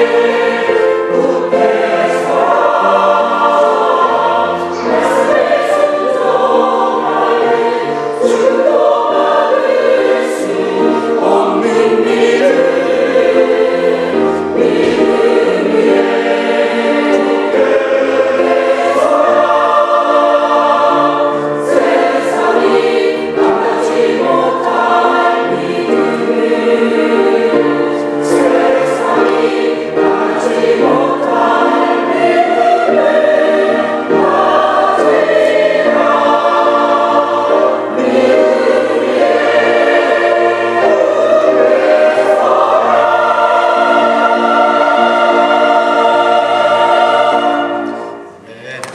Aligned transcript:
Amen. 0.00 0.49